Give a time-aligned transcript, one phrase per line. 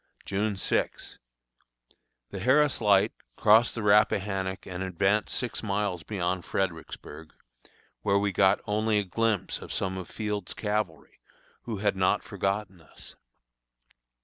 [0.25, 1.19] June 6.
[2.31, 7.31] The Harris Light crossed the Rappahannock and advanced six miles beyond Fredericksburg,
[8.01, 11.19] where we got only a glimpse of some of Field's cavalry,
[11.65, 13.13] who had not forgotten us.